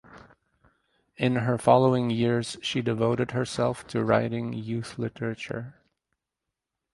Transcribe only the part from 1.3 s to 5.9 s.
her following years she devoted herself to writing youth literature.